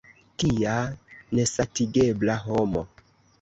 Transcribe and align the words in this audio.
Kia 0.43 0.77
nesatigebla 1.35 2.35
homo! 2.47 2.85